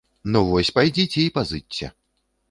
[0.35, 1.91] Ну вось, пайдзіце і пазычце.